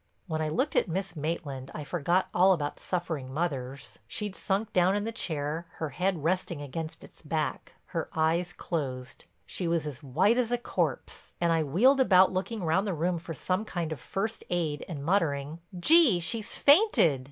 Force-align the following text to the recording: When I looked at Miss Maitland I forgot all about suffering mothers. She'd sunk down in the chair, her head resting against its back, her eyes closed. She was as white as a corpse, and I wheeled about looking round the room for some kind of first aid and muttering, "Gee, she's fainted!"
When 0.25 0.41
I 0.41 0.49
looked 0.49 0.75
at 0.75 0.87
Miss 0.87 1.15
Maitland 1.15 1.69
I 1.75 1.83
forgot 1.83 2.27
all 2.33 2.53
about 2.53 2.79
suffering 2.79 3.31
mothers. 3.31 3.99
She'd 4.07 4.35
sunk 4.35 4.73
down 4.73 4.95
in 4.95 5.03
the 5.03 5.11
chair, 5.11 5.67
her 5.73 5.89
head 5.89 6.23
resting 6.23 6.59
against 6.59 7.03
its 7.03 7.21
back, 7.21 7.75
her 7.93 8.09
eyes 8.15 8.51
closed. 8.51 9.25
She 9.45 9.67
was 9.67 9.85
as 9.85 10.01
white 10.01 10.39
as 10.39 10.49
a 10.51 10.57
corpse, 10.57 11.33
and 11.39 11.53
I 11.53 11.61
wheeled 11.61 11.99
about 11.99 12.33
looking 12.33 12.63
round 12.63 12.87
the 12.87 12.95
room 12.95 13.19
for 13.19 13.35
some 13.35 13.63
kind 13.63 13.91
of 13.91 13.99
first 13.99 14.43
aid 14.49 14.83
and 14.89 15.05
muttering, 15.05 15.59
"Gee, 15.79 16.19
she's 16.19 16.55
fainted!" 16.55 17.19